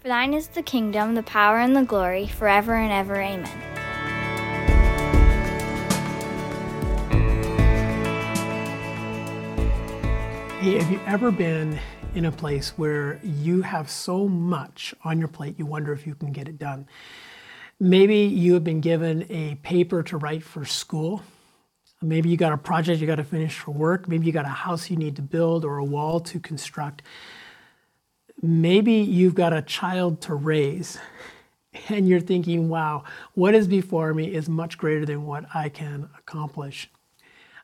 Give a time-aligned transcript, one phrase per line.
[0.00, 3.16] For thine is the kingdom, the power, and the glory, forever and ever.
[3.20, 3.44] Amen.
[10.62, 11.78] Hey, have you ever been
[12.14, 16.14] in a place where you have so much on your plate you wonder if you
[16.14, 16.86] can get it done?
[17.78, 21.22] Maybe you have been given a paper to write for school.
[22.00, 24.08] Maybe you got a project you got to finish for work.
[24.08, 27.02] Maybe you got a house you need to build or a wall to construct.
[28.42, 30.98] Maybe you've got a child to raise
[31.88, 33.04] and you're thinking, wow,
[33.34, 36.90] what is before me is much greater than what I can accomplish.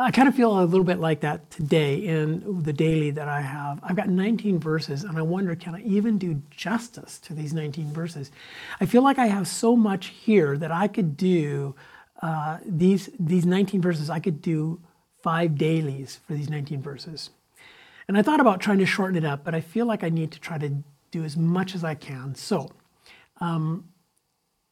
[0.00, 3.40] I kind of feel a little bit like that today in the daily that I
[3.40, 3.80] have.
[3.82, 7.92] I've got 19 verses, and I wonder, can I even do justice to these 19
[7.92, 8.30] verses?
[8.80, 11.74] I feel like I have so much here that I could do
[12.22, 14.08] uh, these these 19 verses.
[14.08, 14.80] I could do
[15.22, 17.30] five dailies for these 19 verses,
[18.08, 20.32] and I thought about trying to shorten it up, but I feel like I need
[20.32, 22.34] to try to do as much as I can.
[22.34, 22.70] So.
[23.40, 23.84] Um,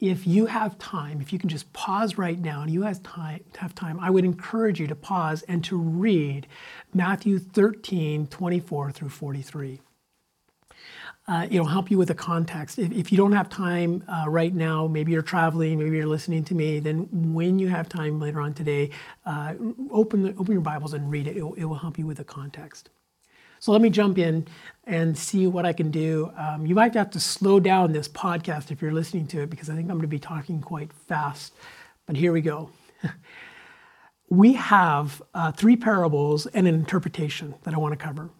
[0.00, 3.42] if you have time, if you can just pause right now and you have time,
[3.56, 6.46] have time, I would encourage you to pause and to read
[6.92, 9.80] Matthew 13, 24 through 43.
[11.28, 12.78] Uh, it'll help you with the context.
[12.78, 16.44] If, if you don't have time uh, right now, maybe you're traveling, maybe you're listening
[16.44, 18.90] to me, then when you have time later on today,
[19.24, 19.54] uh,
[19.90, 21.36] open, the, open your Bibles and read it.
[21.36, 21.42] it.
[21.56, 22.90] It will help you with the context.
[23.66, 24.46] So let me jump in
[24.84, 26.30] and see what I can do.
[26.36, 29.68] Um, you might have to slow down this podcast if you're listening to it because
[29.68, 31.52] I think I'm going to be talking quite fast.
[32.06, 32.70] But here we go.
[34.28, 38.30] we have uh, three parables and an interpretation that I want to cover.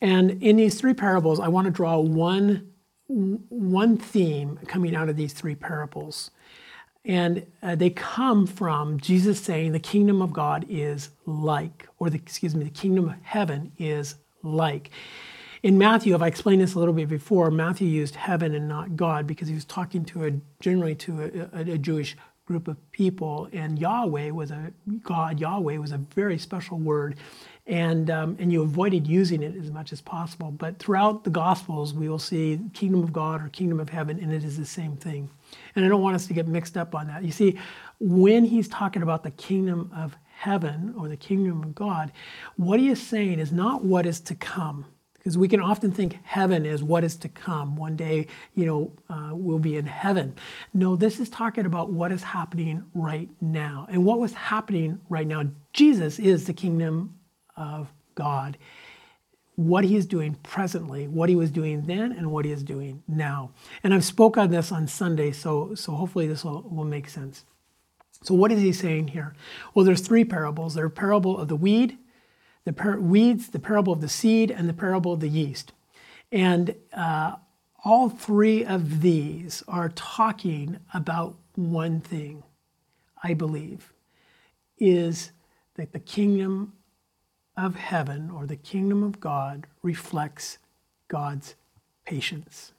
[0.00, 2.70] And in these three parables, I want to draw one,
[3.08, 6.30] one theme coming out of these three parables.
[7.04, 12.18] And uh, they come from Jesus saying the kingdom of God is like, or the,
[12.18, 14.90] excuse me, the kingdom of heaven is like.
[15.62, 18.96] In Matthew, if I explained this a little bit before, Matthew used heaven and not
[18.96, 22.76] God because he was talking to a generally to a, a, a Jewish group of
[22.92, 24.72] people, and Yahweh was a
[25.02, 25.40] God.
[25.40, 27.16] Yahweh was a very special word,
[27.66, 30.50] and um, and you avoided using it as much as possible.
[30.50, 34.32] But throughout the Gospels, we will see kingdom of God or kingdom of heaven, and
[34.32, 35.30] it is the same thing.
[35.74, 37.24] And I don't want us to get mixed up on that.
[37.24, 37.58] You see,
[38.00, 42.12] when he's talking about the kingdom of heaven or the kingdom of God,
[42.56, 44.84] what he is saying is not what is to come.
[45.14, 47.76] Because we can often think heaven is what is to come.
[47.76, 50.34] One day, you know, uh, we'll be in heaven.
[50.74, 53.86] No, this is talking about what is happening right now.
[53.90, 57.14] And what was happening right now, Jesus is the kingdom
[57.56, 58.58] of God.
[59.56, 63.02] What he is doing presently, what he was doing then, and what he is doing
[63.08, 63.52] now.
[63.82, 67.44] And I've spoke on this on Sunday, so, so hopefully this will, will make sense.
[68.24, 69.34] So what is he saying here?
[69.74, 70.74] Well, there's three parables.
[70.74, 71.98] There's a parable of the weed,
[72.64, 75.72] the par- weeds, the parable of the seed, and the parable of the yeast.
[76.32, 77.36] And uh,
[77.84, 82.42] all three of these are talking about one thing,
[83.22, 83.92] I believe,
[84.78, 85.30] is
[85.74, 86.72] that the kingdom
[87.58, 90.56] of heaven or the kingdom of God reflects
[91.08, 91.56] God's
[92.06, 92.72] patience.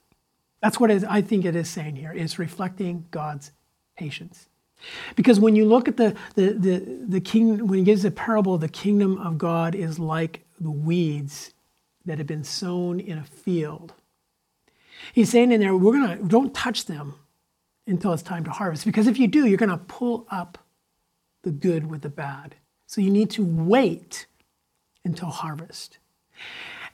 [0.60, 2.12] That's what I think it is saying here.
[2.12, 3.52] It's reflecting God's
[3.96, 4.48] patience.
[5.14, 6.78] Because when you look at the, the, the,
[7.08, 11.52] the king, when he gives the parable, the kingdom of God is like the weeds
[12.04, 13.92] that have been sown in a field.
[15.12, 17.14] He's saying in there, we're gonna don't touch them
[17.86, 18.84] until it's time to harvest.
[18.84, 20.58] Because if you do, you're gonna pull up
[21.42, 22.56] the good with the bad.
[22.86, 24.26] So you need to wait
[25.04, 25.98] until harvest.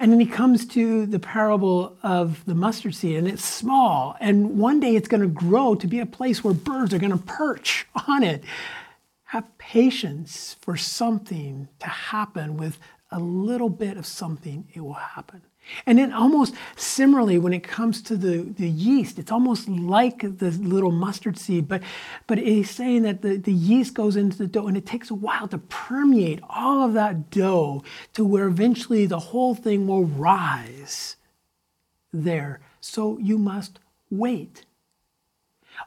[0.02, 4.16] And then he comes to the parable of the mustard seed, and it's small.
[4.18, 7.12] And one day it's going to grow to be a place where birds are going
[7.12, 8.42] to perch on it.
[9.26, 12.80] Have patience for something to happen with
[13.12, 15.42] a little bit of something, it will happen.
[15.86, 20.50] And then almost similarly, when it comes to the, the yeast, it's almost like the
[20.50, 21.82] little mustard seed, but,
[22.26, 25.14] but he's saying that the, the yeast goes into the dough and it takes a
[25.14, 31.16] while to permeate all of that dough to where eventually the whole thing will rise
[32.12, 32.60] there.
[32.80, 33.78] So you must
[34.10, 34.64] wait.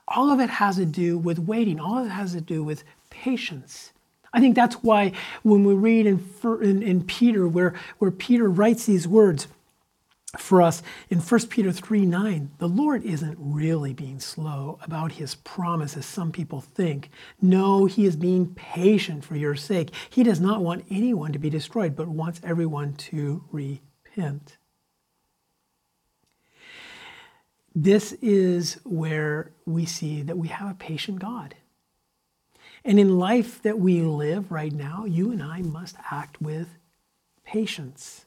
[0.07, 2.83] All of it has to do with waiting, all of it has to do with
[3.09, 3.91] patience.
[4.33, 5.13] I think that's why
[5.43, 9.47] when we read in, in, in Peter, where, where Peter writes these words,
[10.39, 15.35] for us in 1 Peter 3 9, the Lord isn't really being slow about his
[15.35, 17.09] promise as some people think.
[17.41, 19.91] No, he is being patient for your sake.
[20.09, 24.57] He does not want anyone to be destroyed, but wants everyone to repent.
[27.73, 31.55] This is where we see that we have a patient God.
[32.85, 36.69] And in life that we live right now, you and I must act with
[37.43, 38.24] patience.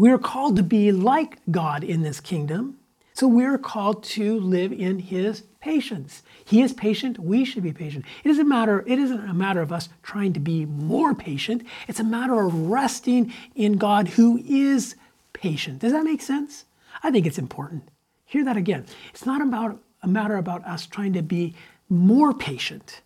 [0.00, 2.78] We are called to be like God in this kingdom.
[3.12, 6.22] So we're called to live in his patience.
[6.42, 8.06] He is patient, we should be patient.
[8.24, 11.66] It isn't a matter, it isn't a matter of us trying to be more patient.
[11.86, 14.96] It's a matter of resting in God who is
[15.34, 15.80] patient.
[15.80, 16.64] Does that make sense?
[17.02, 17.90] I think it's important.
[18.24, 18.86] Hear that again.
[19.10, 21.54] It's not about a matter about us trying to be
[21.90, 23.02] more patient.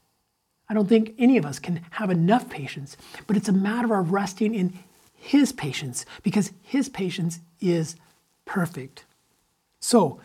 [0.69, 4.13] I don't think any of us can have enough patience, but it's a matter of
[4.13, 4.79] resting in
[5.25, 7.97] his patience because his patience is
[8.45, 9.07] perfect.
[9.81, 10.21] So,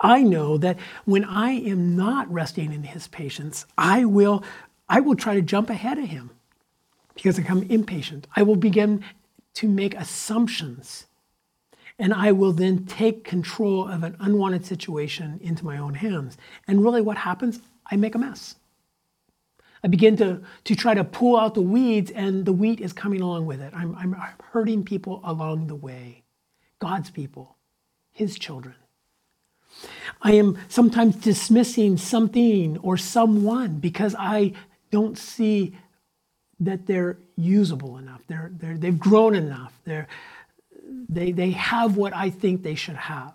[0.00, 4.44] I know that when I am not resting in his patience, I will
[4.88, 6.30] I will try to jump ahead of him
[7.14, 8.26] because I become impatient.
[8.36, 9.02] I will begin
[9.54, 11.06] to make assumptions
[11.98, 16.36] and I will then take control of an unwanted situation into my own hands.
[16.68, 17.60] And really, what happens?
[17.90, 18.56] I make a mess.
[19.84, 23.20] I begin to, to try to pull out the weeds, and the wheat is coming
[23.20, 23.74] along with it.
[23.76, 24.16] I'm, I'm
[24.52, 26.22] hurting people along the way,
[26.78, 27.58] God's people,
[28.10, 28.76] His children.
[30.22, 34.54] I am sometimes dismissing something or someone because I
[34.90, 35.76] don't see
[36.60, 38.22] that they're usable enough.
[38.26, 39.78] They're, they're, they've grown enough.
[39.84, 40.08] They're,
[41.10, 43.34] they, they have what I think they should have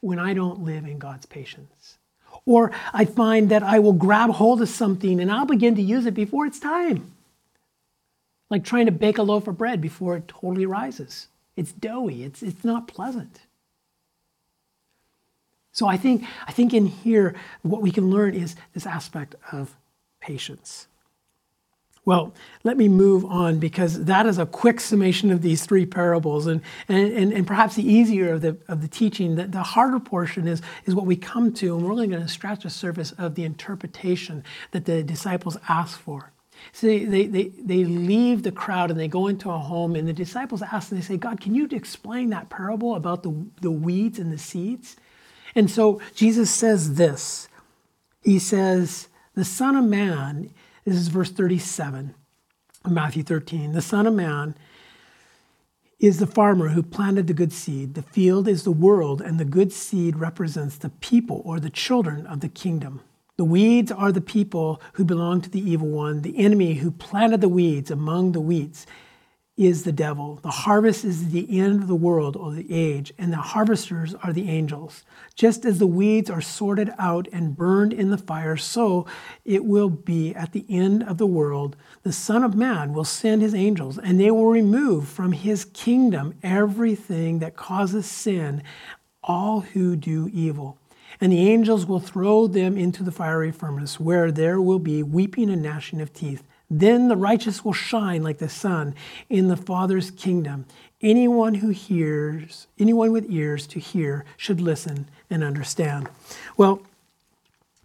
[0.00, 1.98] when I don't live in God's patience.
[2.46, 6.06] Or I find that I will grab hold of something and I'll begin to use
[6.06, 7.12] it before it's time.
[8.50, 11.28] Like trying to bake a loaf of bread before it totally rises.
[11.56, 13.40] It's doughy, it's, it's not pleasant.
[15.72, 19.74] So I think, I think in here, what we can learn is this aspect of
[20.20, 20.86] patience.
[22.06, 22.34] Well,
[22.64, 26.46] let me move on because that is a quick summation of these three parables.
[26.46, 30.46] And, and, and, perhaps the easier of the, of the teaching, the, the harder portion
[30.46, 33.36] is, is what we come to, and we're only going to scratch the surface of
[33.36, 36.30] the interpretation that the disciples ask for.
[36.72, 40.06] So they, they, they, they leave the crowd and they go into a home, and
[40.06, 43.70] the disciples ask and they say, God, can you explain that parable about the, the
[43.70, 44.96] weeds and the seeds?
[45.54, 47.48] And so Jesus says this
[48.22, 50.50] He says, The Son of Man
[50.84, 52.14] this is verse 37
[52.84, 53.72] of Matthew 13.
[53.72, 54.54] The Son of Man
[55.98, 57.94] is the farmer who planted the good seed.
[57.94, 62.26] The field is the world, and the good seed represents the people or the children
[62.26, 63.00] of the kingdom.
[63.36, 67.40] The weeds are the people who belong to the evil one, the enemy who planted
[67.40, 68.86] the weeds among the wheats
[69.56, 70.40] is the devil.
[70.42, 74.32] The harvest is the end of the world or the age, and the harvesters are
[74.32, 75.04] the angels.
[75.36, 79.06] Just as the weeds are sorted out and burned in the fire, so
[79.44, 81.76] it will be at the end of the world.
[82.02, 86.34] The Son of Man will send his angels, and they will remove from his kingdom
[86.42, 88.62] everything that causes sin,
[89.22, 90.78] all who do evil.
[91.20, 95.48] And the angels will throw them into the fiery furnace, where there will be weeping
[95.48, 96.42] and gnashing of teeth.
[96.70, 98.94] Then the righteous will shine like the sun
[99.28, 100.66] in the Father's kingdom.
[101.00, 106.08] Anyone who hears, anyone with ears to hear, should listen and understand.
[106.56, 106.82] Well,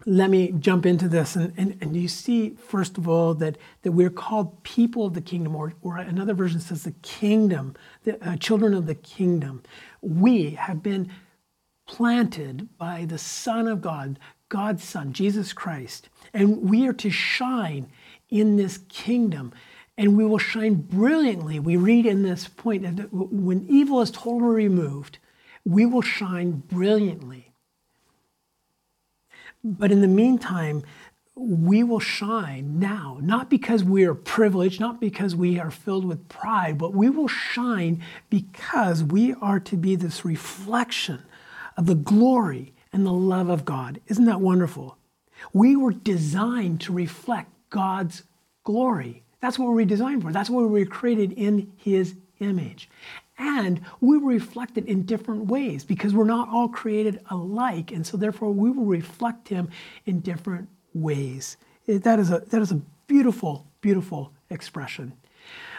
[0.06, 1.36] let me jump into this.
[1.36, 5.20] And, and, and you see, first of all, that, that we're called people of the
[5.20, 7.74] kingdom, or, or another version says the kingdom,
[8.04, 9.62] the uh, children of the kingdom.
[10.00, 11.10] We have been
[11.86, 14.18] planted by the Son of God,
[14.50, 16.10] God's Son, Jesus Christ.
[16.34, 17.86] And we are to shine
[18.28, 19.52] in this kingdom
[19.96, 21.58] and we will shine brilliantly.
[21.58, 25.18] We read in this point that when evil is totally removed,
[25.64, 27.52] we will shine brilliantly.
[29.62, 30.82] But in the meantime,
[31.36, 36.28] we will shine now, not because we are privileged, not because we are filled with
[36.28, 41.22] pride, but we will shine because we are to be this reflection
[41.76, 44.00] of the glory and the love of God.
[44.06, 44.96] Isn't that wonderful?
[45.52, 48.24] We were designed to reflect God's
[48.64, 49.22] glory.
[49.40, 50.32] That's what we're designed for.
[50.32, 52.88] That's what we were created in His image.
[53.38, 57.90] And we were reflected in different ways because we're not all created alike.
[57.90, 59.70] And so, therefore, we will reflect Him
[60.04, 61.56] in different ways.
[61.86, 65.14] That is a, that is a beautiful, beautiful expression.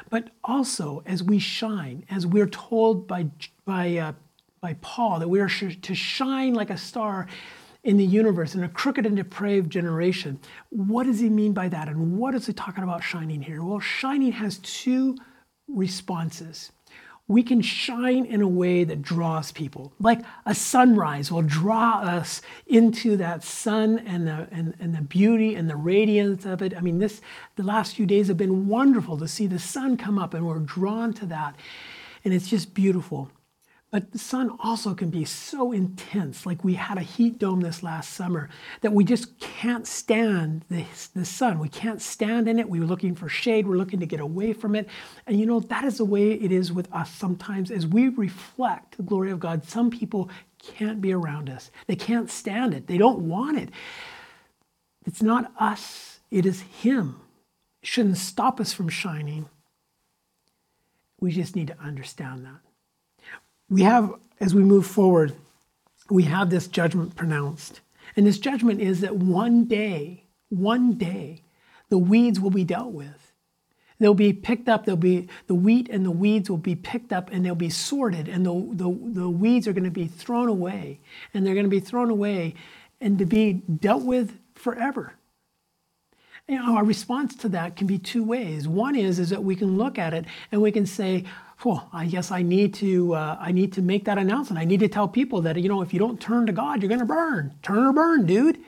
[0.09, 3.27] But also, as we shine, as we're told by,
[3.63, 4.13] by, uh,
[4.61, 7.25] by Paul that we are to shine like a star
[7.83, 10.39] in the universe in a crooked and depraved generation.
[10.69, 11.87] What does he mean by that?
[11.87, 13.63] And what is he talking about shining here?
[13.63, 15.17] Well, shining has two
[15.67, 16.71] responses.
[17.27, 22.43] We can shine in a way that draws people, like a sunrise will draw us
[22.67, 26.77] into that sun and the, and, and the beauty and the radiance of it.
[26.77, 27.21] I mean, this
[27.55, 30.59] the last few days have been wonderful to see the sun come up, and we're
[30.59, 31.55] drawn to that.
[32.23, 33.31] And it's just beautiful.
[33.91, 37.83] But the sun also can be so intense, like we had a heat dome this
[37.83, 41.59] last summer, that we just can't stand the, the sun.
[41.59, 42.69] We can't stand in it.
[42.69, 43.67] We are looking for shade.
[43.67, 44.87] We're looking to get away from it.
[45.27, 47.69] And you know, that is the way it is with us sometimes.
[47.69, 51.69] As we reflect the glory of God, some people can't be around us.
[51.87, 52.87] They can't stand it.
[52.87, 53.69] They don't want it.
[55.05, 57.19] It's not us, it is Him.
[57.81, 59.49] It shouldn't stop us from shining.
[61.19, 62.70] We just need to understand that.
[63.71, 65.33] We have, as we move forward,
[66.09, 67.79] we have this judgment pronounced.
[68.17, 71.43] And this judgment is that one day, one day,
[71.87, 73.31] the weeds will be dealt with.
[73.97, 77.29] They'll be picked up, they'll be the wheat and the weeds will be picked up
[77.31, 80.99] and they'll be sorted, and the, the, the weeds are going to be thrown away.
[81.33, 82.55] And they're going to be thrown away
[82.99, 85.13] and to be dealt with forever.
[86.47, 88.67] You know, our response to that can be two ways.
[88.67, 91.23] One is, is that we can look at it and we can say,
[91.63, 94.59] well, I guess I need to uh, I need to make that announcement.
[94.59, 96.89] I need to tell people that you know if you don't turn to God, you're
[96.89, 97.53] going to burn.
[97.61, 98.59] Turn or burn, dude.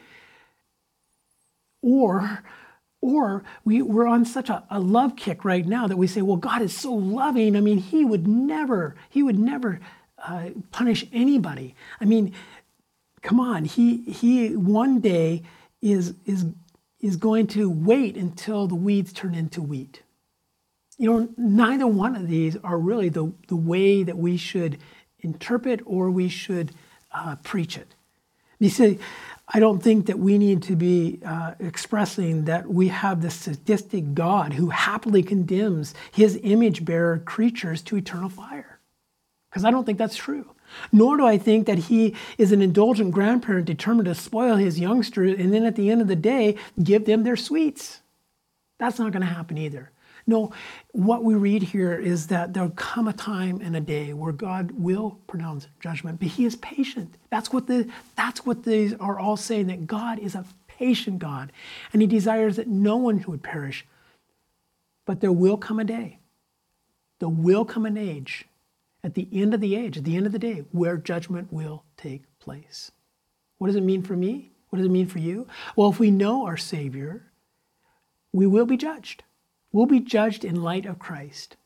[1.81, 2.43] Or
[3.03, 6.37] or we, we're on such a, a love kick right now that we say, well,
[6.37, 7.57] God is so loving.
[7.57, 9.81] I mean, He would never, He would never
[10.25, 11.75] uh, punish anybody.
[11.99, 12.33] I mean,
[13.21, 15.43] come on, He He one day
[15.81, 16.45] is is
[17.01, 20.02] is going to wait until the weeds turn into wheat.
[20.97, 24.77] You know, neither one of these are really the, the way that we should
[25.19, 26.71] interpret or we should
[27.11, 27.95] uh, preach it.
[28.59, 28.99] You see,
[29.47, 34.13] I don't think that we need to be uh, expressing that we have this sadistic
[34.13, 38.79] God who happily condemns his image bearer creatures to eternal fire.
[39.49, 40.55] Because I don't think that's true.
[40.91, 45.37] Nor do I think that he is an indulgent grandparent determined to spoil his youngsters
[45.37, 48.01] and then at the end of the day give them their sweets.
[48.79, 49.91] That's not going to happen either.
[50.25, 50.53] No,
[50.91, 54.71] what we read here is that there'll come a time and a day where God
[54.71, 57.15] will pronounce judgment, but He is patient.
[57.29, 61.51] That's what the that's what these are all saying that God is a patient God,
[61.91, 63.85] and He desires that no one would perish.
[65.05, 66.19] But there will come a day.
[67.19, 68.45] There will come an age,
[69.03, 71.83] at the end of the age, at the end of the day, where judgment will
[71.97, 72.91] take place.
[73.57, 74.51] What does it mean for me?
[74.69, 75.47] What does it mean for you?
[75.75, 77.31] Well, if we know our Savior,
[78.31, 79.23] we will be judged.
[79.73, 81.57] We'll be judged in light of Christ.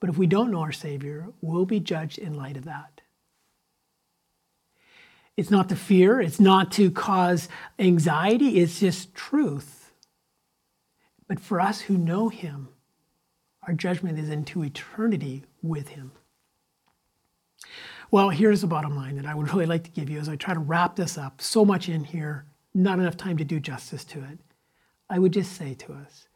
[0.00, 3.00] But if we don't know our Savior, we'll be judged in light of that.
[5.36, 7.48] It's not to fear, it's not to cause
[7.78, 9.92] anxiety, it's just truth.
[11.28, 12.68] But for us who know Him,
[13.62, 16.10] our judgment is into eternity with Him.
[18.10, 20.34] Well, here's the bottom line that I would really like to give you as I
[20.34, 21.40] try to wrap this up.
[21.40, 24.38] So much in here, not enough time to do justice to it.
[25.10, 26.28] I would just say to us,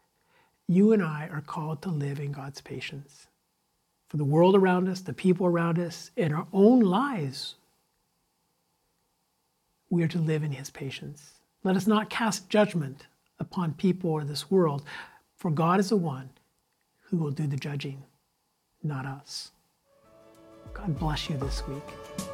[0.66, 3.26] you and I are called to live in God's patience.
[4.08, 7.56] For the world around us, the people around us, in our own lives,
[9.90, 11.32] we are to live in His patience.
[11.64, 13.06] Let us not cast judgment
[13.38, 14.82] upon people or this world,
[15.36, 16.30] for God is the one
[17.04, 18.04] who will do the judging,
[18.82, 19.50] not us.
[20.72, 22.31] God bless you this week.